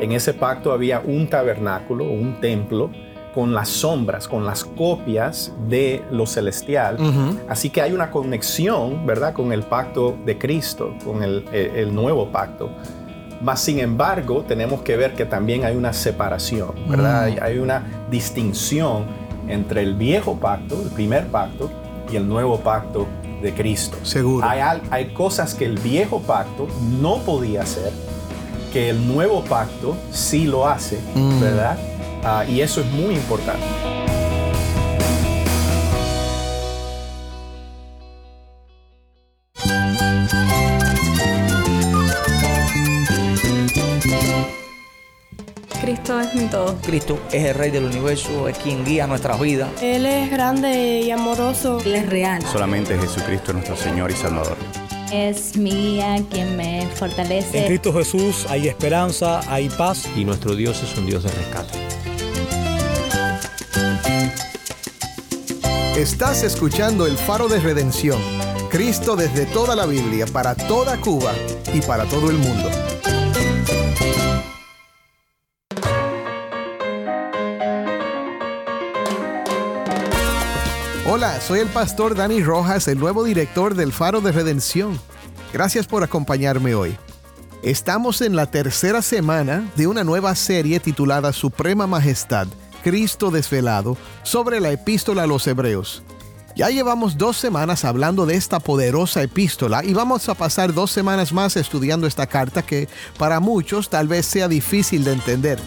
[0.00, 2.90] En ese pacto había un tabernáculo, un templo,
[3.34, 6.98] con las sombras, con las copias de lo celestial.
[7.48, 12.70] Así que hay una conexión, ¿verdad?, con el pacto de Cristo, con el, nuevo pacto.
[13.42, 17.28] Mas, sin embargo, tenemos que ver que también hay una separación, ¿verdad?
[17.28, 17.42] Mm.
[17.42, 19.04] Hay una distinción
[19.48, 21.70] entre el viejo pacto, el primer pacto,
[22.10, 23.06] y el nuevo pacto
[23.42, 23.98] de Cristo.
[24.02, 24.46] Seguro.
[24.46, 26.68] Hay, hay cosas que el viejo pacto
[27.00, 27.92] no podía hacer,
[28.74, 31.40] que el nuevo pacto sí lo hace, mm.
[31.40, 31.78] ¿verdad?
[32.24, 33.64] Ah, y eso es muy importante.
[45.80, 46.76] Cristo es mi todo.
[46.82, 49.70] Cristo es el Rey del universo, es quien guía nuestras vidas.
[49.80, 51.78] Él es grande y amoroso.
[51.84, 52.42] Él es real.
[52.42, 54.56] Solamente Jesucristo es nuestro Señor y Salvador.
[55.14, 57.60] Es mía quien me fortalece.
[57.60, 60.08] En Cristo Jesús hay esperanza, hay paz.
[60.16, 61.78] Y nuestro Dios es un Dios de rescate.
[65.96, 68.20] Estás escuchando el faro de redención.
[68.70, 71.32] Cristo desde toda la Biblia, para toda Cuba
[71.72, 72.68] y para todo el mundo.
[81.16, 84.98] Hola, soy el pastor Dani Rojas, el nuevo director del Faro de Redención.
[85.52, 86.96] Gracias por acompañarme hoy.
[87.62, 92.48] Estamos en la tercera semana de una nueva serie titulada Suprema Majestad
[92.82, 96.02] Cristo desvelado sobre la epístola a los Hebreos.
[96.56, 101.32] Ya llevamos dos semanas hablando de esta poderosa epístola y vamos a pasar dos semanas
[101.32, 105.60] más estudiando esta carta que para muchos tal vez sea difícil de entender.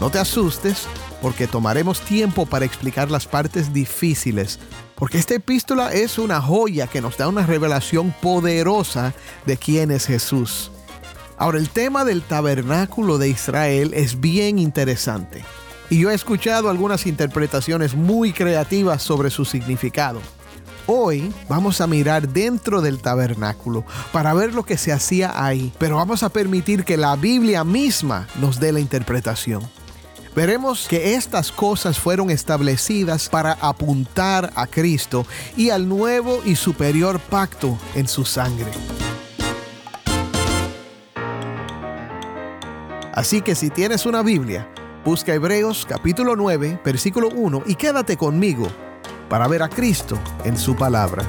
[0.00, 0.86] No te asustes
[1.20, 4.58] porque tomaremos tiempo para explicar las partes difíciles,
[4.94, 9.14] porque esta epístola es una joya que nos da una revelación poderosa
[9.46, 10.70] de quién es Jesús.
[11.36, 15.44] Ahora, el tema del tabernáculo de Israel es bien interesante.
[15.88, 20.20] Y yo he escuchado algunas interpretaciones muy creativas sobre su significado.
[20.86, 25.96] Hoy vamos a mirar dentro del tabernáculo para ver lo que se hacía ahí, pero
[25.96, 29.62] vamos a permitir que la Biblia misma nos dé la interpretación.
[30.38, 35.26] Veremos que estas cosas fueron establecidas para apuntar a Cristo
[35.56, 38.70] y al nuevo y superior pacto en su sangre.
[43.12, 44.72] Así que si tienes una Biblia,
[45.04, 48.68] busca Hebreos capítulo 9, versículo 1 y quédate conmigo
[49.28, 51.24] para ver a Cristo en su palabra.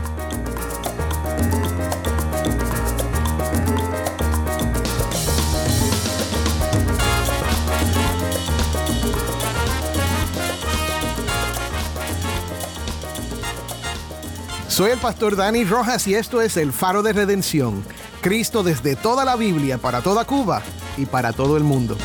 [14.80, 17.84] Soy el pastor Dani Rojas y esto es el faro de redención.
[18.22, 20.62] Cristo desde toda la Biblia para toda Cuba
[20.96, 21.98] y para todo el mundo.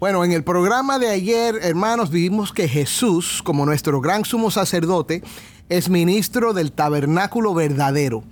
[0.00, 5.22] Bueno, en el programa de ayer, hermanos, vimos que Jesús, como nuestro gran sumo sacerdote,
[5.68, 8.24] es ministro del tabernáculo verdadero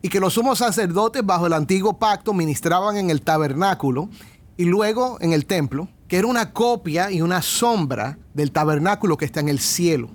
[0.00, 4.08] y que los sumos sacerdotes bajo el antiguo pacto ministraban en el tabernáculo
[4.56, 9.26] y luego en el templo, que era una copia y una sombra del tabernáculo que
[9.26, 10.08] está en el cielo.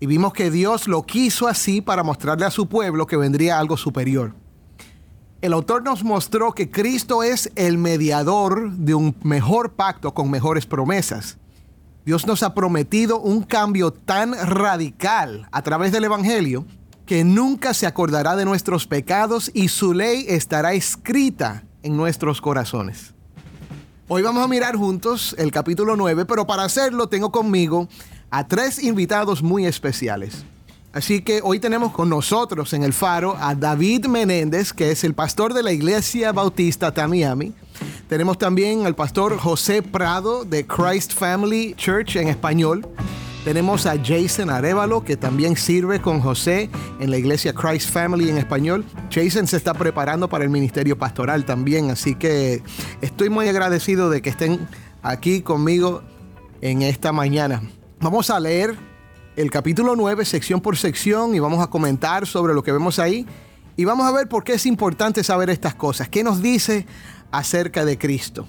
[0.00, 3.76] Y vimos que Dios lo quiso así para mostrarle a su pueblo que vendría algo
[3.76, 4.34] superior
[5.40, 10.66] el autor nos mostró que Cristo es el mediador de un mejor pacto con mejores
[10.66, 11.38] promesas.
[12.04, 16.66] Dios nos ha prometido un cambio tan radical a través del Evangelio
[17.06, 23.14] que nunca se acordará de nuestros pecados y su ley estará escrita en nuestros corazones.
[24.08, 27.88] Hoy vamos a mirar juntos el capítulo 9, pero para hacerlo tengo conmigo
[28.30, 30.44] a tres invitados muy especiales.
[30.92, 35.14] Así que hoy tenemos con nosotros en el faro a David Menéndez, que es el
[35.14, 37.52] pastor de la Iglesia Bautista Tamiami.
[38.08, 42.88] Tenemos también al pastor José Prado de Christ Family Church en español.
[43.44, 48.38] Tenemos a Jason Arevalo, que también sirve con José en la iglesia Christ Family en
[48.38, 48.84] español.
[49.10, 52.62] Jason se está preparando para el ministerio pastoral también, así que
[53.00, 54.68] estoy muy agradecido de que estén
[55.02, 56.02] aquí conmigo
[56.60, 57.62] en esta mañana.
[58.02, 58.74] Vamos a leer
[59.36, 63.26] el capítulo 9 sección por sección y vamos a comentar sobre lo que vemos ahí
[63.76, 66.08] y vamos a ver por qué es importante saber estas cosas.
[66.08, 66.86] ¿Qué nos dice
[67.30, 68.48] acerca de Cristo?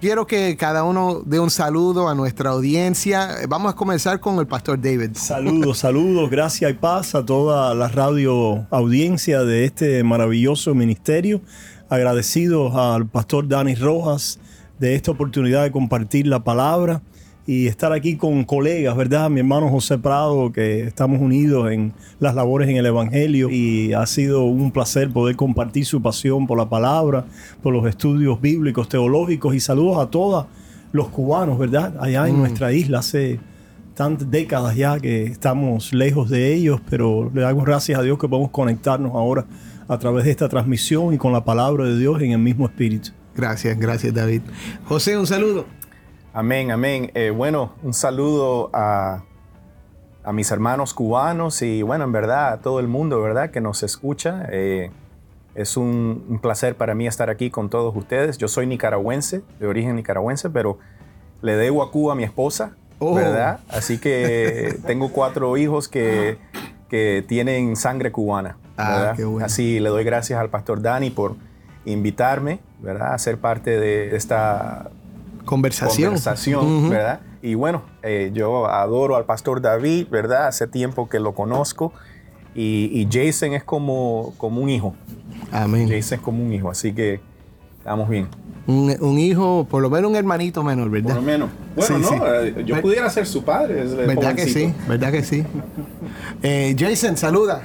[0.00, 3.36] Quiero que cada uno dé un saludo a nuestra audiencia.
[3.48, 5.10] Vamos a comenzar con el pastor David.
[5.14, 11.42] Saludos, saludos, gracias y paz a toda la radio audiencia de este maravilloso ministerio.
[11.88, 14.40] Agradecido al pastor Dani Rojas
[14.80, 17.02] de esta oportunidad de compartir la palabra
[17.48, 19.30] y estar aquí con colegas, ¿verdad?
[19.30, 24.04] Mi hermano José Prado, que estamos unidos en las labores en el Evangelio y ha
[24.04, 27.24] sido un placer poder compartir su pasión por la palabra,
[27.62, 30.44] por los estudios bíblicos, teológicos y saludos a todos
[30.92, 31.94] los cubanos, ¿verdad?
[31.98, 32.38] Allá en Mm.
[32.40, 33.40] nuestra isla hace
[33.94, 38.28] tantas décadas ya que estamos lejos de ellos, pero le damos gracias a Dios que
[38.28, 39.46] podemos conectarnos ahora
[39.88, 43.08] a través de esta transmisión y con la palabra de Dios en el mismo espíritu.
[43.34, 44.42] Gracias, gracias David.
[44.84, 45.77] José, un saludo.
[46.38, 47.10] Amén, amén.
[47.14, 49.24] Eh, bueno, un saludo a,
[50.22, 53.50] a mis hermanos cubanos y bueno, en verdad a todo el mundo, ¿verdad?
[53.50, 54.46] Que nos escucha.
[54.52, 54.92] Eh,
[55.56, 58.38] es un, un placer para mí estar aquí con todos ustedes.
[58.38, 60.78] Yo soy nicaragüense, de origen nicaragüense, pero
[61.42, 63.14] le debo a Cuba a mi esposa, Oh.
[63.16, 63.58] ¿verdad?
[63.68, 66.38] Así que tengo cuatro hijos que,
[66.88, 69.16] que tienen sangre cubana, Ah, ¿verdad?
[69.16, 69.44] qué bueno.
[69.44, 71.34] Así le doy gracias al pastor Dani por
[71.84, 73.14] invitarme, ¿verdad?
[73.14, 74.90] A ser parte de esta
[75.48, 76.08] Conversación.
[76.10, 76.90] conversación.
[76.90, 77.20] ¿verdad?
[77.42, 80.46] Y bueno, eh, yo adoro al pastor David, ¿verdad?
[80.48, 81.92] Hace tiempo que lo conozco.
[82.54, 84.94] Y, y Jason es como, como un hijo.
[85.52, 85.88] Amén.
[85.88, 87.20] Jason es como un hijo, así que
[87.78, 88.28] estamos bien.
[88.66, 91.14] Un, un hijo, por lo menos un hermanito menor, Por ¿verdad?
[91.14, 91.50] lo menos.
[91.76, 92.14] Bueno, Sí, no, sí.
[92.58, 93.84] eh, yo Ver- pudiera ser su padre.
[93.84, 94.74] ¿Verdad que sí?
[94.88, 95.44] ¿Verdad que sí?
[96.42, 97.62] Eh, Jason, saluda.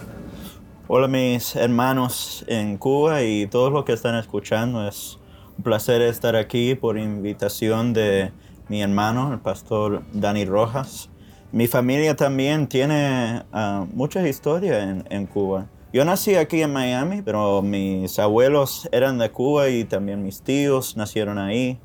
[0.87, 4.87] Hola mis hermanos en Cuba y todos los que están escuchando.
[4.87, 5.17] Es
[5.57, 8.31] un placer estar aquí por invitación de
[8.69, 11.09] mi hermano, el pastor Dani Rojas.
[11.51, 15.67] Mi familia también tiene ah, mucha historia en, Cuba.
[15.91, 20.97] Yo nací aquí en Miami, pero mis abuelos eran de Cuba y también mis tíos
[20.97, 21.79] nacieron ahí.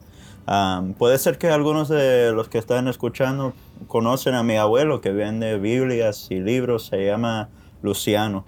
[0.46, 3.52] Ah, puede ser que algunos de los que están escuchando
[3.86, 7.50] conocen a mi abuelo que vende Biblias y libros, se llama
[7.82, 8.46] Luciano.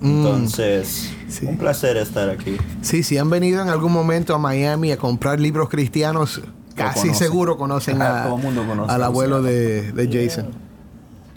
[0.00, 1.46] Entonces, sí.
[1.46, 2.56] un placer estar aquí.
[2.82, 6.40] Sí, si han venido en algún momento a Miami a comprar libros cristianos,
[6.74, 7.14] casi conocen.
[7.14, 10.48] seguro conocen a- Todo el mundo conoce al abuelo de, de Jason.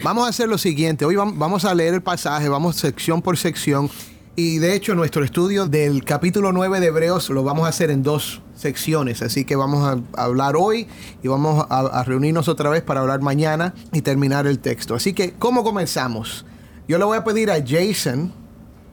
[0.02, 1.04] Vamos a hacer lo siguiente.
[1.04, 3.90] Hoy vam- vamos a leer el pasaje, vamos sección por sección.
[4.36, 8.02] Y de hecho, nuestro estudio del capítulo 9 de Hebreos lo vamos a hacer en
[8.02, 9.20] dos secciones.
[9.22, 9.86] Así que vamos
[10.16, 10.86] a hablar hoy
[11.22, 14.94] y vamos a, a reunirnos otra vez para hablar mañana y terminar el texto.
[14.94, 16.46] Así que, ¿cómo comenzamos?
[16.88, 18.32] Yo le voy a pedir a Jason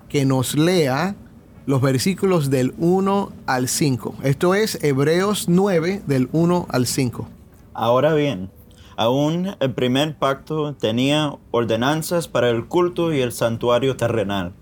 [0.09, 1.15] que nos lea
[1.65, 4.15] los versículos del 1 al 5.
[4.23, 7.27] Esto es Hebreos 9 del 1 al 5.
[7.73, 8.49] Ahora bien,
[8.95, 14.53] aún el primer pacto tenía ordenanzas para el culto y el santuario terrenal,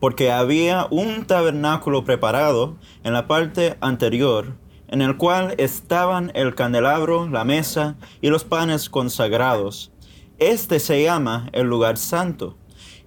[0.00, 4.56] porque había un tabernáculo preparado en la parte anterior,
[4.88, 9.92] en el cual estaban el candelabro, la mesa y los panes consagrados.
[10.38, 12.56] Este se llama el lugar santo.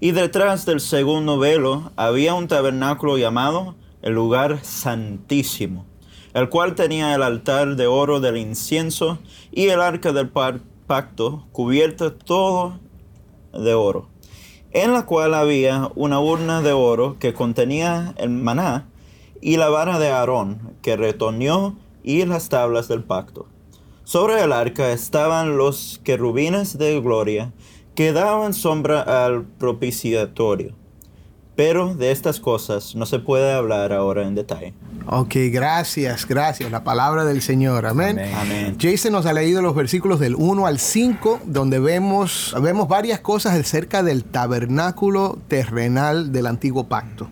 [0.04, 5.86] Y detrás del segundo velo había un tabernáculo llamado el lugar santísimo,
[6.34, 9.20] el cual tenía el altar de oro del incienso
[9.50, 12.82] y el arca del pacto cubierto todo
[13.54, 14.10] de oro,
[14.74, 18.90] en la cual había una urna de oro que contenía el maná
[19.40, 23.48] y la vara de Aarón que retoñó y las tablas del pacto.
[24.04, 27.54] Sobre el arca estaban los querubines de gloria
[27.96, 30.76] que daban sombra al propiciatorio.
[31.56, 34.74] Pero de estas cosas no se puede hablar ahora en detalle.
[35.06, 36.72] Ok, gracias, gracias.
[36.72, 37.86] La palabra del Señor.
[37.86, 38.18] Amén.
[38.18, 38.34] Amén.
[38.36, 38.78] Amén.
[38.82, 43.54] Jason nos ha leído los versículos del 1 al 5, donde vemos, vemos varias cosas
[43.54, 47.30] acerca del tabernáculo terrenal del antiguo pacto.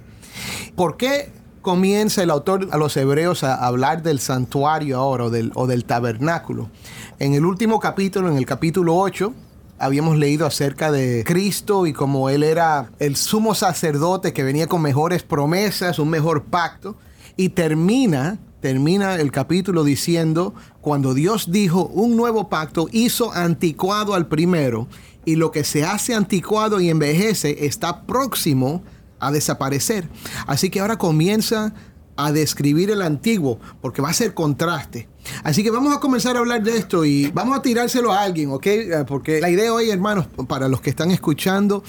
[0.75, 1.31] ¿Por qué
[1.61, 5.85] comienza el autor a los hebreos a hablar del santuario ahora o del, o del
[5.85, 6.69] tabernáculo?
[7.17, 9.33] En el último capítulo, en el capítulo 8,
[9.81, 14.81] habíamos leído acerca de Cristo y cómo Él era el sumo sacerdote que venía con
[14.81, 16.95] mejores promesas, un mejor pacto,
[17.35, 24.27] y termina, termina el capítulo diciendo, cuando Dios dijo un nuevo pacto, hizo anticuado al
[24.27, 24.87] primero,
[25.25, 28.83] y lo que se hace anticuado y envejece está próximo
[29.19, 30.07] a desaparecer.
[30.45, 31.73] Así que ahora comienza
[32.17, 35.07] a describir el antiguo, porque va a ser contraste.
[35.43, 38.51] Así que vamos a comenzar a hablar de esto y vamos a tirárselo a alguien,
[38.51, 38.65] ¿ok?
[38.67, 41.83] Eh, Porque la idea hoy, hermanos, para los que están escuchando,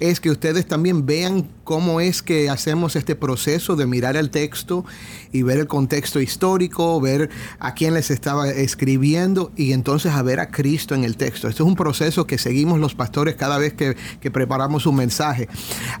[0.00, 4.84] es que ustedes también vean cómo es que hacemos este proceso de mirar el texto
[5.32, 10.40] y ver el contexto histórico, ver a quién les estaba escribiendo y entonces a ver
[10.40, 11.48] a Cristo en el texto.
[11.48, 15.48] Esto es un proceso que seguimos los pastores cada vez que, que preparamos un mensaje.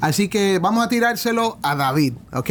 [0.00, 2.50] Así que vamos a tirárselo a David, ¿ok?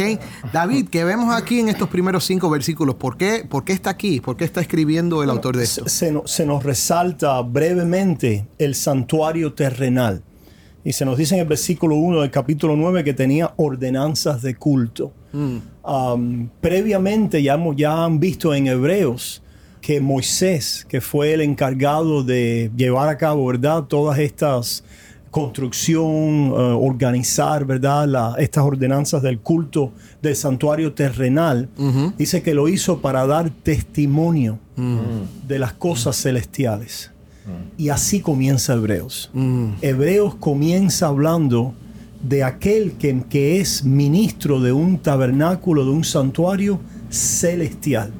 [0.52, 4.20] David, que vemos aquí en estos primeros cinco versículos, ¿por qué, por qué está aquí?
[4.28, 5.88] ¿Por qué está escribiendo el autor de esto?
[5.88, 10.22] Se, se no- se nos resalta brevemente el santuario terrenal.
[10.84, 14.54] Y se nos dice en el versículo 1 del capítulo 9 que tenía ordenanzas de
[14.54, 15.12] culto.
[15.32, 19.42] Um, previamente ya, hemos- ya han visto en Hebreos
[19.80, 23.84] que Moisés, que fue el encargado de llevar a cabo, ¿verdad?
[23.84, 24.84] Todas estas
[25.30, 28.06] construcción, eh, organizar, ¿verdad?
[28.08, 29.92] La- estas ordenanzas del culto
[30.22, 31.68] del santuario terrenal,
[32.16, 34.58] dice que lo hizo para dar testimonio
[35.46, 37.10] de las cosas celestiales.
[37.78, 39.30] Y así comienza Hebreos.
[39.80, 41.72] Hebreos comienza hablando
[42.22, 46.78] de aquel que, que es ministro de un tabernáculo, de un santuario
[47.10, 48.10] celestial,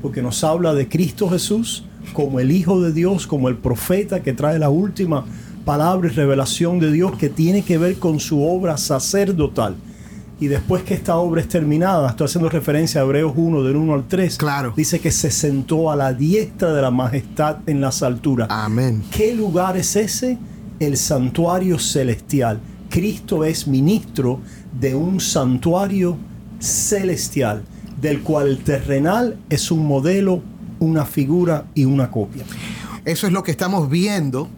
[0.00, 1.84] porque nos habla de Cristo Jesús
[2.14, 5.24] como el Hijo de Dios, como el profeta que trae la última
[5.68, 9.76] palabra y revelación de Dios que tiene que ver con su obra sacerdotal.
[10.40, 13.92] Y después que esta obra es terminada, estoy haciendo referencia a Hebreos 1, del 1
[13.92, 14.72] al 3, Claro.
[14.74, 18.48] dice que se sentó a la diestra de la majestad en las alturas.
[18.50, 19.02] Amén.
[19.10, 20.38] ¿Qué lugar es ese?
[20.80, 22.60] El santuario celestial.
[22.88, 24.40] Cristo es ministro
[24.80, 26.16] de un santuario
[26.60, 27.62] celestial,
[28.00, 30.40] del cual el terrenal es un modelo,
[30.78, 32.44] una figura y una copia.
[33.04, 34.48] Eso es lo que estamos viendo,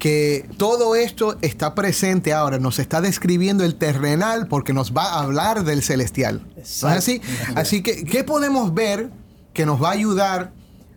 [0.00, 5.20] que todo esto está presente ahora, nos está describiendo el terrenal porque nos va a
[5.20, 6.40] hablar del celestial.
[6.56, 7.20] ¿No es así?
[7.54, 9.10] Así que, ¿qué podemos ver
[9.52, 10.52] que nos va a ayudar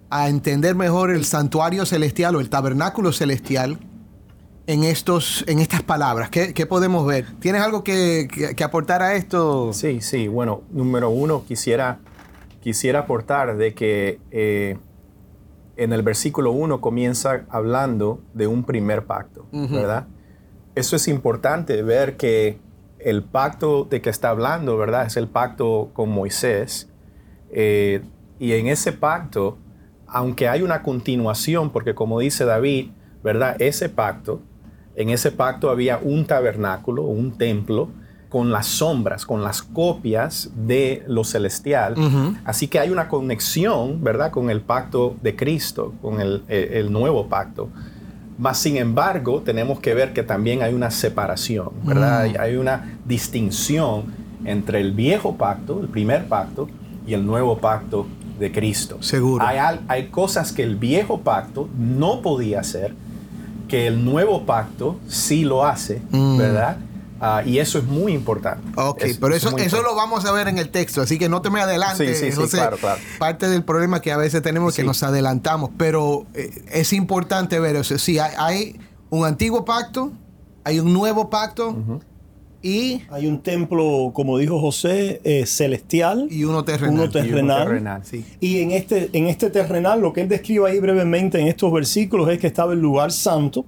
[0.09, 3.77] a entender mejor el santuario celestial o el tabernáculo celestial
[4.67, 6.29] en, estos, en estas palabras?
[6.29, 7.25] ¿Qué, qué podemos ver?
[7.41, 9.73] ¿Tienes algo que, que- que aportar a esto?
[9.73, 10.27] Sí, sí.
[10.29, 11.99] Bueno, número uno, quisiera,
[12.61, 14.77] quisiera aportar de que eh,
[15.75, 20.07] en el versículo 1 comienza hablando de un primer pacto, ¿verdad?
[20.75, 22.59] Eso es importante ver que
[22.99, 25.05] el pacto de que está hablando, ¿verdad?
[25.05, 26.89] Es el pacto con Moisés.
[27.51, 28.01] Eh,
[28.39, 29.57] y en ese pacto,
[30.07, 32.91] aunque hay una continuación, porque como dice David,
[33.23, 33.55] ¿verdad?
[33.59, 34.41] Ese pacto,
[34.95, 37.89] en ese pacto había un tabernáculo, un templo,
[38.33, 41.93] con las sombras, con las copias de lo celestial.
[42.45, 44.31] Así que hay una conexión, ¿verdad?
[44.31, 47.69] Con el pacto de Cristo, con el, nuevo pacto.
[48.39, 52.21] Mas, sin embargo, tenemos que ver que también hay una separación, ¿verdad?
[52.21, 54.05] Hay, hay una distinción
[54.45, 56.67] entre el viejo pacto, el primer pacto,
[57.05, 58.07] y el nuevo pacto
[58.39, 58.97] de Cristo.
[59.01, 59.45] Seguro.
[59.87, 62.95] Hay cosas que el viejo pacto no podía hacer,
[63.67, 66.37] que el nuevo pacto sí lo hace, Mm.
[66.39, 66.77] ¿verdad?
[67.25, 68.67] Ah, y eso es muy importante.
[68.75, 71.29] Ok, Es- pero es eso, eso lo vamos a ver en el texto, así que
[71.29, 72.19] no te me adelantes.
[72.19, 72.57] Sí, sí, sí, José.
[72.57, 72.99] claro, claro.
[73.17, 74.87] Parte del problema que a veces tenemos es que Sí.
[74.87, 77.97] nos adelantamos, pero eh, es importante ver eso.
[77.97, 80.11] Sí, hay, hay un antiguo pacto,
[80.65, 81.75] hay un nuevo pacto
[82.61, 86.27] y, Hay un templo, como dijo José, eh, celestial.
[86.29, 86.93] y uno terrenal.
[86.93, 87.63] Uno terrenal.
[87.67, 88.01] terrenal.
[88.05, 88.25] Sí.
[88.39, 92.29] Y en este, en este terrenal, lo que él describe ahí brevemente en estos versículos
[92.29, 93.65] es que estaba el lugar santo.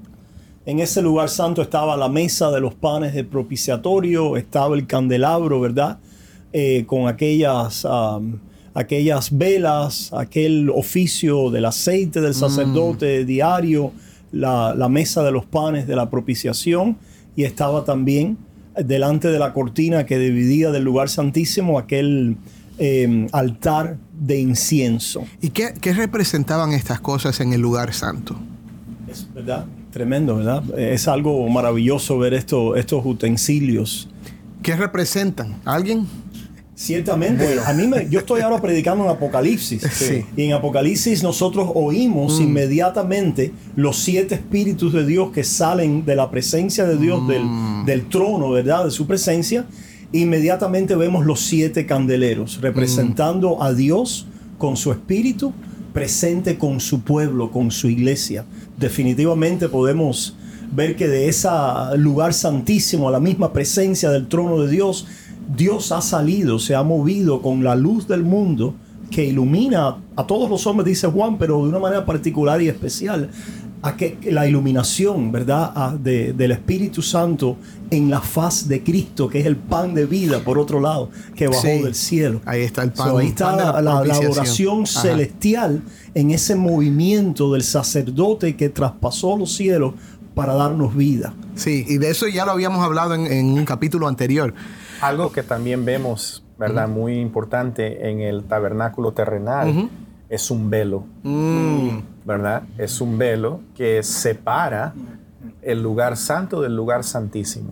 [0.65, 5.59] En ese lugar santo estaba la mesa de los panes de propiciatorio, estaba el candelabro,
[5.59, 5.99] ¿verdad?
[6.53, 7.85] Eh, con aquellas,
[8.73, 13.91] aquellas velas, aquel oficio del aceite del sacerdote diario,
[14.31, 16.97] la, la mesa de los panes de la propiciación,
[17.35, 18.37] y estaba también
[18.75, 22.37] delante de la cortina que dividía del lugar santísimo aquel
[22.79, 25.25] eh, altar de incienso.
[25.41, 28.35] ¿Y qué, qué representaban estas cosas en el lugar santo?
[29.07, 30.77] Es verdad, tremendo, ¿verdad?
[30.77, 34.09] Es algo maravilloso ver esto, estos utensilios.
[34.61, 35.55] ¿Qué representan?
[35.63, 36.05] ¿Alguien?
[36.75, 39.81] Ciertamente, a mí me, yo estoy ahora predicando en Apocalipsis.
[39.93, 40.25] Sí.
[40.35, 46.29] Y en Apocalipsis nosotros oímos inmediatamente los siete espíritus de Dios que salen de la
[46.29, 47.45] presencia de Dios, del,
[47.85, 48.83] del trono, ¿verdad?
[48.83, 49.65] De su presencia.
[50.11, 55.53] Inmediatamente vemos los siete candeleros representando a Dios con su espíritu,
[55.95, 58.43] presente con su pueblo, con su iglesia.
[58.77, 60.35] Definitivamente podemos
[60.73, 61.47] ver que de ese
[61.95, 65.07] lugar santísimo, a la misma presencia del trono de Dios,
[65.55, 68.75] Dios ha salido, se ha movido con la luz del mundo
[69.09, 73.29] que ilumina a todos los hombres, dice Juan, pero de una manera particular y especial.
[73.85, 75.71] A que, la iluminación, ¿verdad?
[75.75, 77.57] A- de- del Espíritu Santo
[77.91, 81.47] en la faz de Cristo, que es el pan de vida, por otro lado, que
[81.47, 81.81] bajó Sí.
[81.83, 82.41] del cielo.
[82.45, 83.09] Ahí está el pan.
[83.09, 85.01] So, ahí está pan de la, la- la adoración Ajá.
[85.01, 85.81] celestial
[86.15, 89.93] en ese movimiento del sacerdote que traspasó los cielos
[90.33, 91.33] para darnos vida.
[91.55, 94.53] Sí, y de eso ya lo habíamos hablado en, en un capítulo anterior.
[94.99, 96.87] Algo que también vemos, ¿verdad?
[96.89, 99.89] Muy importante en el tabernáculo terrenal
[100.29, 101.05] es un velo,
[102.25, 102.63] ¿verdad?
[102.77, 104.93] Es un velo que separa
[105.61, 107.71] el lugar santo del lugar santísimo,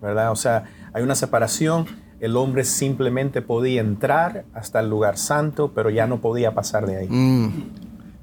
[0.00, 0.30] ¿verdad?
[0.30, 1.86] O sea, hay una separación.
[2.20, 6.96] El hombre simplemente podía entrar hasta el lugar santo, pero ya no podía pasar de
[6.96, 7.08] ahí.
[7.08, 7.70] Mm.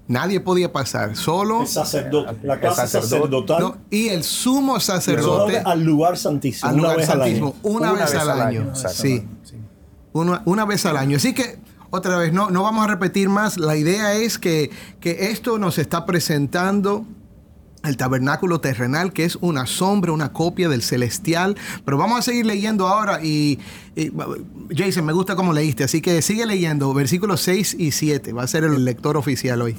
[0.07, 3.07] Nadie podía pasar, solo El sacerdote, la El sacerdote.
[3.09, 3.61] sacerdotal.
[3.61, 7.75] no, y el sumo sacerdote al lugar santísimo, al una lugar vez al santísimo año.
[7.75, 8.61] una, vez, al año.
[8.69, 8.97] exacto.
[9.01, 9.25] Sí,
[10.13, 11.17] una, una vez al año.
[11.17, 11.57] Así que,
[11.95, 13.57] otra vez, no, no vamos a repetir más.
[13.57, 17.05] La idea es que, que esto nos está presentando
[17.87, 21.55] el tabernáculo terrenal, que es una sombra, una copia del celestial.
[21.83, 23.59] Pero vamos a seguir leyendo ahora y,
[24.75, 28.33] Jason, me gusta cómo leíste, así que sigue leyendo versículos 6 y 7.
[28.33, 29.75] Va a ser el lector oficial hoy.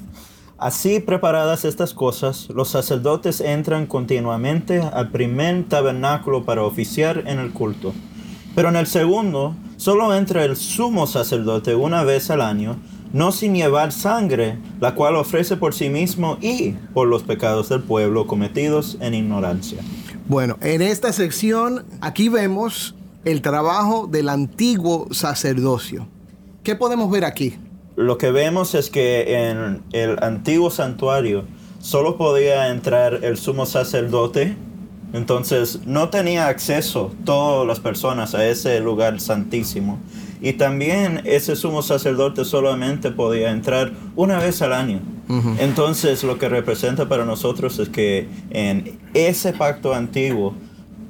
[0.59, 7.53] Así preparadas estas cosas, los sacerdotes entran continuamente al primer tabernáculo para oficiar en el
[7.53, 7.93] culto.
[8.57, 12.79] Pero en el segundo, solo entra el sumo sacerdote una vez al año,
[13.13, 17.83] no sin llevar sangre, la cual ofrece por sí mismo y por los pecados del
[17.83, 19.83] pueblo cometidos en ignorancia.
[20.27, 22.95] Bueno, en esta sección aquí vemos
[23.27, 26.09] el trabajo del antiguo sacerdocio.
[26.63, 27.57] ¿Qué podemos ver aquí?
[27.95, 31.45] Lo que vemos es que en el antiguo santuario
[31.79, 34.57] solo podía entrar el sumo sacerdote,
[35.17, 39.99] entonces no tenía acceso todas las personas a ese lugar santísimo.
[40.43, 45.01] Y también ese sumo sacerdote solamente podía entrar una vez al año.
[45.59, 50.55] Entonces lo que representa para nosotros es que en ese pacto antiguo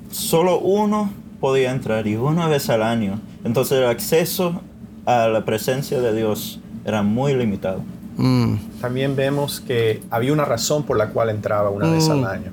[0.09, 1.11] solo uno
[1.41, 3.21] podía entrar y una vez al año.
[3.43, 4.63] Entonces el acceso
[5.05, 7.83] a la presencia de Dios era muy limitado.
[8.17, 8.55] Mm.
[8.81, 12.53] También vemos que había una razón por la cual entraba una vez al año,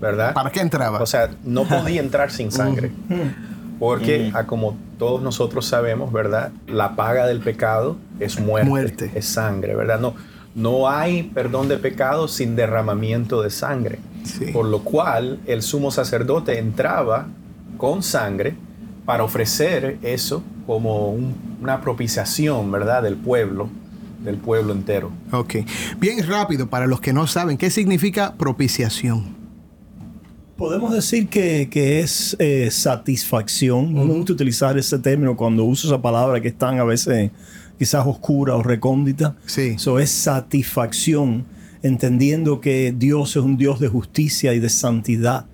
[0.00, 0.32] ¿verdad?
[0.34, 1.00] ¿Para qué entraba?
[1.02, 2.92] O sea, no podía entrar sin sangre.
[3.78, 6.50] Porque, a como todos nosotros sabemos, ¿verdad?
[6.66, 9.10] La paga del pecado es muerte, Muerte.
[9.14, 9.98] es sangre, ¿verdad?
[9.98, 10.14] No,
[10.54, 13.98] no hay perdón de pecados sin derramamiento de sangre.
[14.24, 14.46] Sí.
[14.52, 17.26] Por lo cual, el sumo sacerdote entraba
[17.78, 18.54] con sangre
[19.06, 23.02] para ofrecer eso como un- una propiciación, ¿verdad?
[23.02, 23.70] Del pueblo,
[24.22, 25.10] del pueblo entero.
[25.32, 25.56] Ok.
[25.98, 29.40] Bien rápido, para los que no saben, ¿qué significa propiciación?
[30.56, 33.94] Podemos decir que, que es eh, satisfacción.
[33.94, 37.30] No me gusta utilizar ese término cuando uso esa palabra que es tan a veces
[37.78, 39.36] quizás oscura o recóndita.
[39.46, 39.72] Sí.
[39.76, 41.46] Eso es satisfacción,
[41.82, 45.46] entendiendo que Dios es un Dios de justicia y de santidad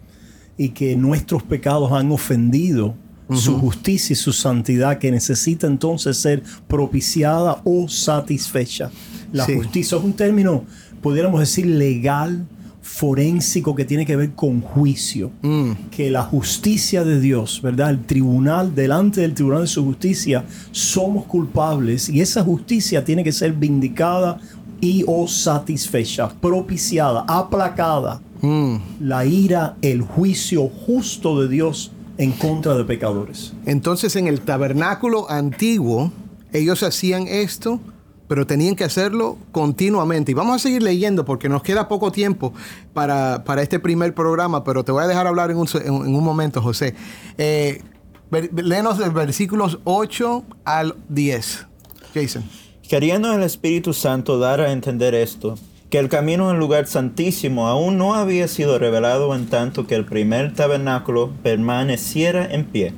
[0.58, 2.96] y que nuestros pecados han ofendido
[3.34, 8.90] su justicia y su santidad que necesita entonces ser propiciada o satisfecha.
[9.32, 9.54] La Sí.
[9.56, 10.64] justicia es un término,
[11.02, 12.46] pudiéramos decir, legal,
[12.82, 15.30] forénsico, que tiene que ver con juicio.
[15.42, 15.72] Mm.
[15.90, 17.90] Que la justicia de Dios, ¿verdad?
[17.90, 23.32] El tribunal, delante del tribunal de su justicia, somos culpables y esa justicia tiene que
[23.32, 24.38] ser vindicada
[24.80, 28.76] y o satisfecha, propiciada, aplacada Mm.
[29.00, 33.52] la ira, el juicio justo de Dios en contra de pecadores.
[33.66, 36.10] Entonces, en el tabernáculo antiguo,
[36.52, 37.80] ellos hacían esto,
[38.28, 40.32] pero tenían que hacerlo continuamente.
[40.32, 42.52] Y vamos a seguir leyendo porque nos queda poco tiempo
[42.92, 46.24] para, para este primer programa, pero te voy a dejar hablar en un, en, un
[46.24, 46.94] momento, José.
[47.38, 47.82] Eh,
[48.30, 51.66] léenos del versículos 8 al 10.
[52.14, 52.44] Jason.
[52.88, 55.56] Queriendo el Espíritu Santo dar a entender esto,
[55.96, 60.04] que el camino al lugar santísimo aún no había sido revelado en tanto que el
[60.04, 62.92] primer tabernáculo permaneciera en pie.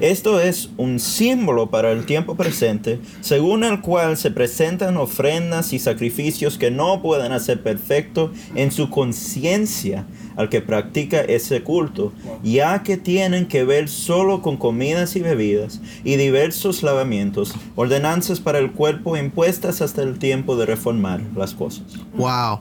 [0.00, 5.78] Esto es un símbolo para el tiempo presente, según el cual se presentan ofrendas y
[5.78, 10.04] sacrificios que no pueden hacer perfecto en su conciencia
[10.36, 15.80] al que practica ese culto, ya que tienen que ver solo con comidas y bebidas
[16.04, 21.84] y diversos lavamientos, ordenanzas para el cuerpo impuestas hasta el tiempo de reformar las cosas.
[22.14, 22.60] Wow.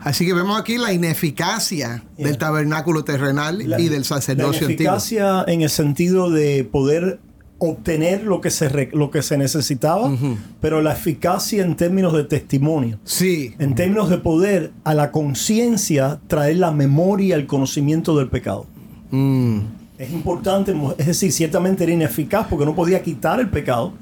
[0.00, 4.92] Así que vemos aquí la ineficacia del tabernáculo terrenal y del sacerdocio la antiguo.
[4.94, 7.20] eficacia en el sentido de poder
[7.62, 10.10] obtener lo que se, re- lo que se necesitaba,
[10.60, 12.98] pero la eficacia en términos de testimonio.
[13.04, 13.54] Sí.
[13.58, 18.66] En términos de poder a la conciencia traer la memoria, el conocimiento del pecado.
[19.10, 19.58] Mm.
[19.98, 23.92] Es importante, es decir, ciertamente era ineficaz porque no podía quitar el pecado,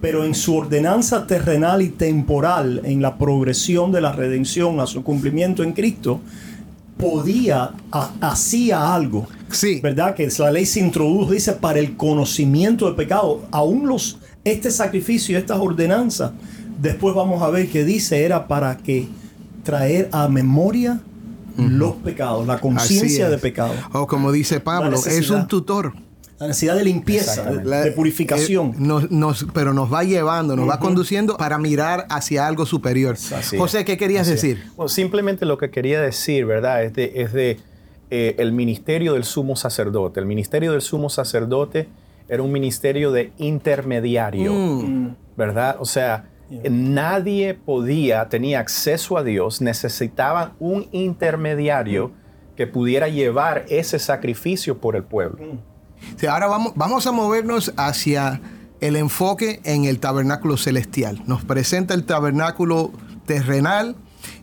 [0.00, 5.02] pero en su ordenanza terrenal y temporal, en la progresión de la redención a su
[5.02, 6.20] cumplimiento en Cristo,
[7.00, 9.26] podía, ha- hacía algo.
[9.50, 9.80] Sí.
[9.80, 10.14] ¿Verdad?
[10.14, 13.42] Que la ley se introdujo, dice, para el conocimiento del pecado.
[13.50, 16.32] Aún los, este sacrificio, estas ordenanzas,
[16.80, 19.08] después vamos a ver que dice, era para que
[19.64, 21.00] traer a memoria
[21.56, 23.72] los pecados, la conciencia de pecado.
[23.92, 25.92] O como dice Pablo, es un tutor.
[26.40, 27.68] La necesidad de limpieza, de, Exactamente.
[27.70, 28.70] La- de purificación.
[28.70, 33.16] eh, nos- nos- pero nos va llevando, nos va conduciendo para mirar hacia algo superior.
[33.36, 33.84] Así José.
[33.84, 34.64] ¿qué querías decir?
[34.74, 36.82] Bueno, simplemente lo que quería decir, ¿verdad?
[36.82, 37.58] Es de, es de
[38.10, 40.18] eh, el ministerio del sumo sacerdote.
[40.18, 41.88] El ministerio del sumo sacerdote
[42.28, 45.14] era un ministerio de intermediario, Mm.
[45.36, 45.76] ¿verdad?
[45.78, 46.24] O sea,
[46.68, 52.12] nadie podía, tenía acceso a Dios, necesitaban un intermediario
[52.56, 55.38] que pudiera llevar ese sacrificio por el pueblo.
[56.28, 58.40] Ahora vamos, vamos a movernos hacia
[58.80, 61.22] el enfoque en el tabernáculo celestial.
[61.26, 62.92] Nos presenta el tabernáculo
[63.26, 63.96] terrenal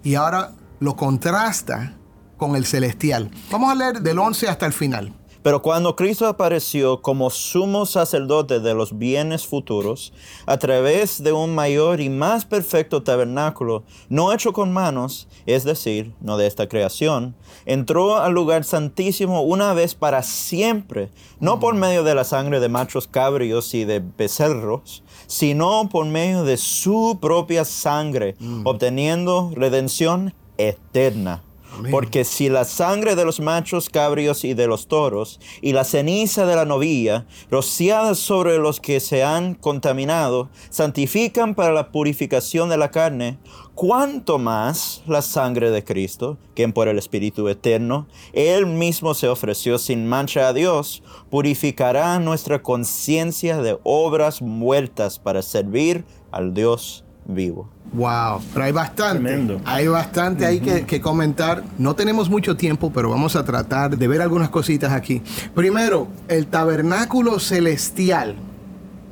[0.04, 1.94] y ahora lo contrasta
[2.38, 3.32] con el celestial.
[3.52, 5.14] Vamos a leer del 11 hasta el final.
[5.44, 10.14] Pero cuando Cristo apareció como sumo sacerdote de los bienes futuros,
[10.46, 16.14] a través de un mayor y más perfecto tabernáculo, no hecho con manos, es decir,
[16.22, 22.04] no de esta creación, entró al lugar santísimo una vez para siempre, no por medio
[22.04, 27.66] de la sangre de machos cabrios y de becerros, sino por medio de su propia
[27.66, 31.44] sangre, obteniendo redención eterna.
[31.92, 36.46] Porque si la sangre de los machos cabrios y de los toros y la ceniza
[36.46, 42.78] de la novilla, rociadas sobre los que se han contaminado, santifican para la purificación de
[42.78, 43.38] la carne,
[43.76, 49.78] cuánto más la sangre de Cristo, quien por el Espíritu Eterno, Él mismo se ofreció
[49.78, 57.70] sin mancha a Dios, purificará nuestra conciencia de obras muertas para servir al Dios vivo.
[57.94, 59.20] Wow, pero hay bastante.
[59.24, 59.62] Tremendo.
[59.64, 61.64] Hay bastante ahí que, que comentar.
[61.78, 65.22] No tenemos mucho tiempo, pero vamos a tratar de ver algunas cositas aquí.
[65.56, 68.36] Primero, el tabernáculo celestial.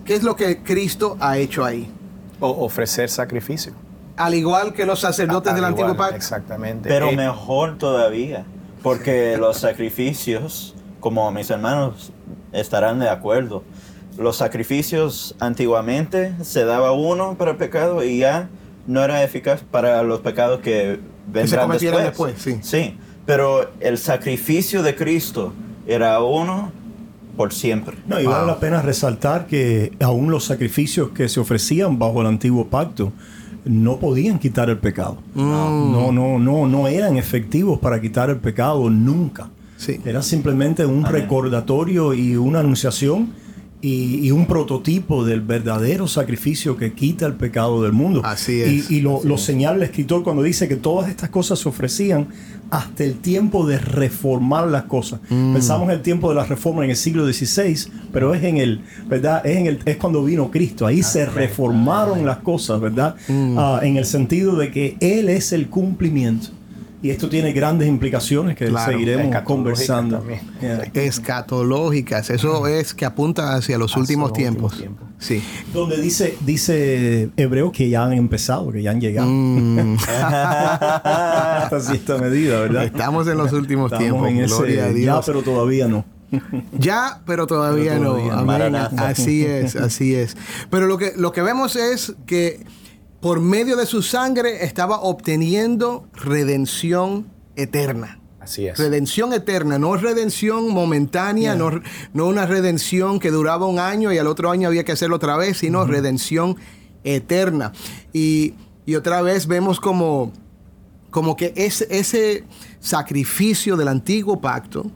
[0.03, 1.89] ¿Qué es lo que Cristo ha hecho ahí?
[2.39, 3.73] O ofrecer sacrificio.
[4.17, 6.15] Al igual que los sacerdotes del antiguo pacto.
[6.15, 6.89] Exactamente.
[6.89, 8.45] Pero Eh, mejor todavía,
[8.83, 12.11] porque los sacrificios, como mis hermanos
[12.51, 13.63] estarán de acuerdo,
[14.17, 18.49] los sacrificios antiguamente se daba uno para el pecado y ya
[18.87, 22.03] no era eficaz para los pecados que vendrán después.
[22.03, 22.57] después, sí.
[22.61, 25.53] Sí, pero el sacrificio de Cristo
[25.87, 26.71] era uno
[27.35, 27.97] por siempre.
[28.07, 32.27] No, y vale la pena resaltar que aún los sacrificios que se ofrecían bajo el
[32.27, 33.11] antiguo pacto
[33.65, 35.17] no podían quitar el pecado.
[35.33, 39.49] No, no, no, no eran efectivos para quitar el pecado nunca.
[39.77, 39.99] Sí.
[40.05, 43.33] Era simplemente un recordatorio y una anunciación
[43.85, 48.21] y, y un prototipo del verdadero sacrificio que quita el pecado del mundo.
[48.23, 48.89] Así es.
[48.89, 52.29] Y, y lo, lo señala el escritor cuando dice que todas estas cosas se ofrecían
[52.71, 55.19] hasta el tiempo de reformar las cosas.
[55.29, 58.81] Pensamos en el tiempo de la reforma en el siglo XVI, pero es en el,
[59.07, 59.45] ¿verdad?
[59.45, 60.87] Es, en el, es cuando vino Cristo.
[60.87, 63.15] Ahí se reformaron las cosas, ¿verdad?
[63.29, 66.49] Ah, en el sentido de que Él es el cumplimiento.
[67.05, 70.25] Y esto tiene grandes implicaciones que Claro, seguiremos conversando.
[70.59, 70.89] Yeah.
[70.95, 72.31] Escatológicas.
[72.31, 74.73] Eso es que apunta hacia los Hacia últimos los tiempos.
[74.73, 75.15] últimos tiempos.
[75.23, 75.43] Sí.
[75.71, 79.27] Donde dice, dice Hebreo que ya han empezado, que ya han llegado.
[79.29, 79.97] Mm.
[80.07, 82.85] Hasta cierta medida, ¿verdad?
[82.85, 84.29] Estamos en los últimos Estamos tiempos.
[84.29, 85.25] en ese Gloria a ya, Dios.
[85.27, 86.05] pero todavía no.
[86.79, 88.43] Ya, pero todavía, Pero no.
[88.43, 89.03] todavía no.
[89.03, 90.35] Así es, así es.
[90.71, 92.65] Pero lo que, lo que vemos es que
[93.25, 98.19] por medio de su sangre estaba obteniendo redención eterna.
[98.39, 98.77] Así es.
[98.77, 101.81] Redención eterna, no redención momentánea, no,
[102.13, 105.37] no una redención que duraba un año y al otro año había que hacerlo otra
[105.37, 106.57] vez, sino redención
[107.03, 107.71] eterna.
[108.13, 108.53] Y,
[108.85, 110.31] y otra vez vemos como,
[111.09, 112.43] como que ese, ese
[112.79, 114.91] sacrificio del antiguo pacto,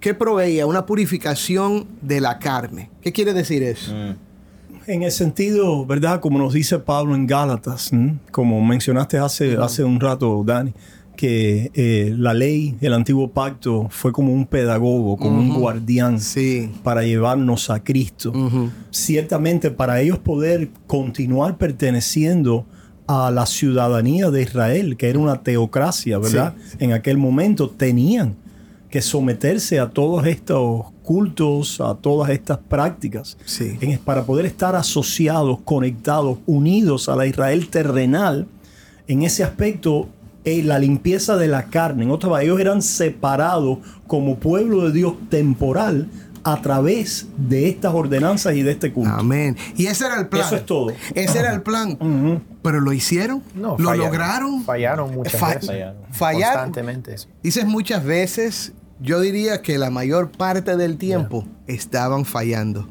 [0.00, 2.90] que proveía una purificación de la carne.
[3.02, 3.92] ¿Qué quiere decir eso?
[4.86, 6.20] En el sentido, ¿verdad?
[6.20, 8.18] Como nos dice Pablo en Gálatas, ¿m?
[8.30, 10.72] como mencionaste hace, hace un rato, Dani,
[11.16, 16.70] que eh, la ley, el antiguo pacto, fue como un pedagogo, como un guardián Sí.
[16.84, 18.32] para llevarnos a Cristo.
[18.90, 22.64] Ciertamente, para ellos poder continuar perteneciendo
[23.08, 26.54] a la ciudadanía de Israel, que era una teocracia, ¿verdad?
[26.78, 28.36] En aquel momento tenían
[28.90, 33.76] que someterse a todos estos cultos, a todas estas prácticas, Sí.
[33.80, 38.46] en- para poder estar asociados, conectados, unidos a la Israel terrenal.
[39.08, 40.08] En ese aspecto,
[40.44, 45.14] eh, la limpieza de la carne, en otras ellos eran separados como pueblo de Dios
[45.28, 46.08] temporal
[46.44, 49.10] a través de estas ordenanzas y de este culto.
[49.10, 49.56] Amén.
[49.76, 50.44] Y ese era el plan.
[50.46, 50.92] Eso es todo.
[51.12, 51.98] Ese era el plan.
[52.66, 53.42] Pero lo hicieron.
[53.54, 53.98] No, lo fallaron.
[53.98, 54.64] lograron.
[54.64, 55.66] Fallaron muchas Fa- veces.
[55.66, 55.96] Fallaron.
[56.10, 56.64] Fallaron.
[56.64, 57.16] Constantemente.
[57.42, 62.88] Dices muchas veces, yo diría que la mayor parte del tiempo estaban fallando.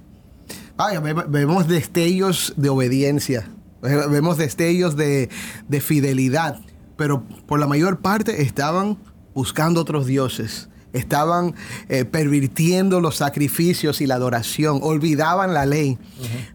[0.78, 3.50] Vaya, vemos destellos de obediencia,
[3.82, 5.30] ve- vemos destellos de,
[5.70, 6.60] de fidelidad,
[6.98, 8.98] pero por la mayor parte estaban
[9.34, 10.70] buscando otros dioses.
[10.94, 11.56] Estaban
[11.90, 15.98] eh, pervirtiendo los sacrificios y la adoración, olvidaban la ley.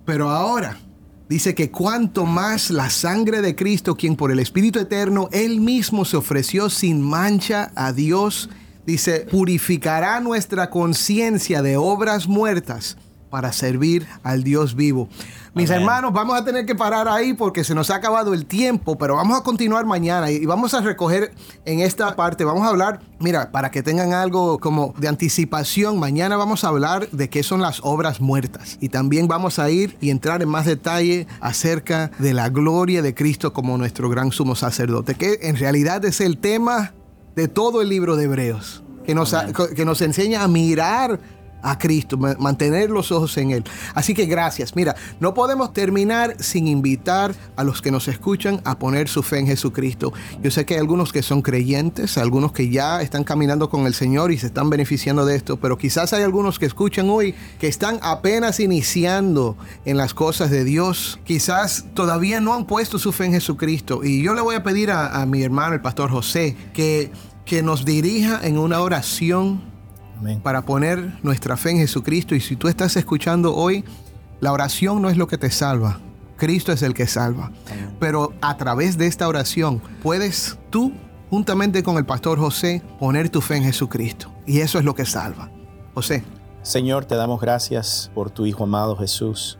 [0.06, 0.78] Pero ahora
[1.30, 6.04] dice que cuanto más la sangre de Cristo, quien por el Espíritu Eterno, Él mismo
[6.04, 8.50] se ofreció sin mancha a Dios,
[8.84, 12.96] dice, purificará nuestra conciencia de obras muertas
[13.30, 15.08] para servir al Dios vivo.
[15.52, 18.96] Mis hermanos, vamos a tener que parar ahí porque se nos ha acabado el tiempo,
[18.96, 21.34] pero vamos a continuar mañana y vamos a recoger
[21.64, 26.36] en esta parte, vamos a hablar, mira, para que tengan algo como de anticipación, mañana
[26.36, 30.10] vamos a hablar de qué son las obras muertas y también vamos a ir y
[30.10, 35.16] entrar en más detalle acerca de la gloria de Cristo como nuestro gran sumo sacerdote,
[35.16, 36.94] que en realidad es el tema
[37.34, 39.34] de todo el libro de Hebreos, que nos,
[39.74, 41.18] que nos enseña a mirar
[41.62, 43.64] a Cristo, mantener los ojos en Él.
[43.94, 44.74] Así que gracias.
[44.76, 49.38] Mira, no podemos terminar sin invitar a los que nos escuchan a poner su fe
[49.38, 50.12] en Jesucristo.
[50.42, 53.94] Yo sé que hay algunos que son creyentes, algunos que ya están caminando con el
[53.94, 57.68] Señor y se están beneficiando de esto, pero quizás hay algunos que escuchan hoy que
[57.68, 61.20] están apenas iniciando en las cosas de Dios.
[61.24, 64.02] Quizás todavía no han puesto su fe en Jesucristo.
[64.04, 67.10] Y yo le voy a pedir a, mi hermano, el pastor José, que,
[67.44, 69.69] que nos dirija en una oración
[70.42, 72.34] para poner nuestra fe en Jesucristo.
[72.34, 73.84] Y si tú estás escuchando hoy,
[74.40, 76.00] la oración no es lo que te salva.
[76.36, 77.52] Cristo es el que salva.
[77.98, 80.92] Pero a través de esta oración puedes tú,
[81.28, 84.32] juntamente con el pastor José, poner tu fe en Jesucristo.
[84.46, 85.50] Y eso es lo que salva.
[85.94, 86.24] José.
[86.62, 89.58] Señor, te damos gracias por tu Hijo amado Jesús.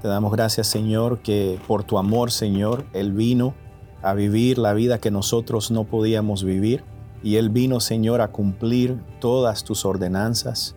[0.00, 3.54] Te damos gracias, Señor, que por tu amor, Señor, Él vino
[4.02, 6.84] a vivir la vida que nosotros no podíamos vivir
[7.22, 10.74] y Él vino, Señor, a cumplir todas tus ordenanzas,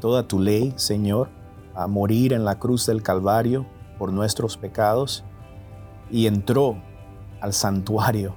[0.00, 1.30] toda tu ley, Señor,
[1.74, 3.66] a morir en la cruz del Calvario
[3.98, 5.24] por nuestros pecados.
[6.10, 6.76] Y entró
[7.40, 8.34] al santuario,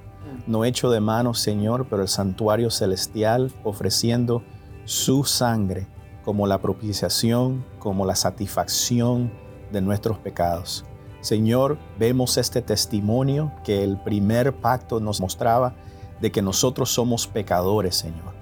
[0.47, 4.43] no hecho de manos, Señor, pero el santuario celestial, ofreciendo
[4.85, 5.87] su sangre
[6.23, 9.31] como la propiciación, como la satisfacción
[9.71, 10.85] de nuestros pecados.
[11.21, 15.75] Señor, vemos este testimonio que el primer pacto nos mostraba
[16.21, 18.33] de que nosotros somos pecadores, Señor,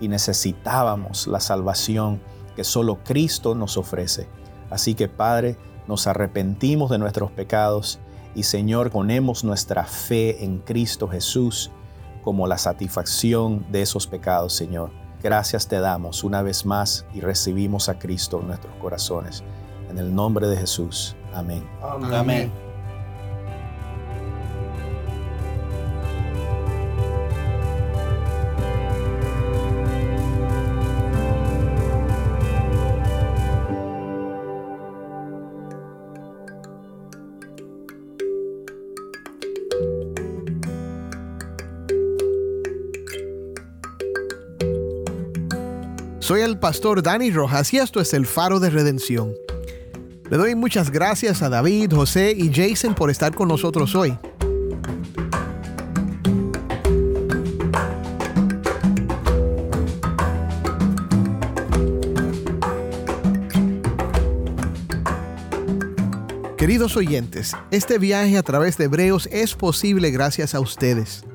[0.00, 2.20] y necesitábamos la salvación
[2.56, 4.28] que solo Cristo nos ofrece.
[4.70, 7.98] Así que, Padre, nos arrepentimos de nuestros pecados
[8.34, 11.70] y, Señor, ponemos nuestra fe en Cristo Jesús
[12.22, 14.90] como la satisfacción de esos pecados, Señor.
[15.22, 19.42] Gracias te damos una vez más y recibimos a Cristo en nuestros corazones.
[19.90, 21.16] En el nombre de Jesús.
[21.32, 21.64] Amén.
[21.82, 22.50] Amén.
[22.50, 22.63] Soy
[46.64, 49.34] pastor Dani Rojas y esto es el Faro de Redención.
[50.30, 54.16] Le doy muchas gracias a David, José y Jason por estar con nosotros hoy.
[66.56, 71.26] Queridos oyentes, este viaje a través de Hebreos es posible gracias a ustedes.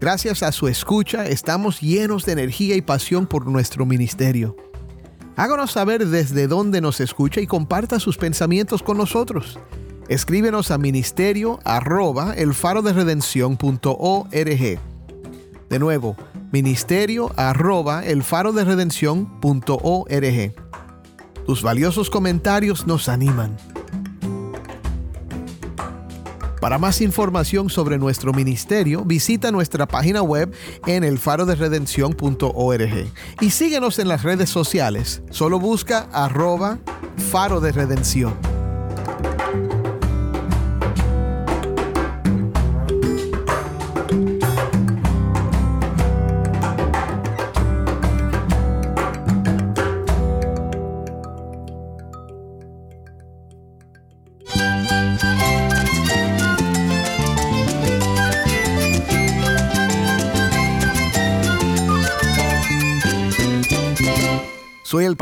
[0.00, 4.56] Gracias a su escucha estamos llenos de energía y pasión por nuestro ministerio.
[5.36, 9.58] Háganos saber desde dónde nos escucha y comparta sus pensamientos con nosotros.
[10.08, 12.92] Escríbenos a ministerio arroba el faro de
[15.70, 16.16] De nuevo,
[16.52, 18.64] ministerio arroba el faro de
[21.46, 23.56] Tus valiosos comentarios nos animan.
[26.62, 30.54] Para más información sobre nuestro ministerio, visita nuestra página web
[30.86, 33.06] en elfaroderedención.org
[33.40, 35.22] y síguenos en las redes sociales.
[35.30, 36.78] Solo busca arroba
[37.32, 38.51] faro de redención.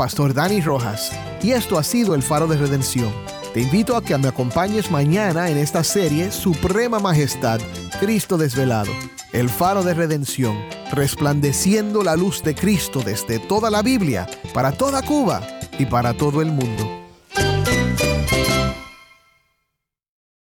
[0.01, 1.11] Pastor Dani Rojas
[1.43, 3.13] y esto ha sido el Faro de Redención.
[3.53, 7.61] Te invito a que me acompañes mañana en esta serie Suprema Majestad,
[7.99, 8.91] Cristo desvelado,
[9.31, 10.57] el Faro de Redención,
[10.91, 16.41] resplandeciendo la luz de Cristo desde toda la Biblia, para toda Cuba y para todo
[16.41, 17.00] el mundo.